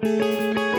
[0.00, 0.71] Música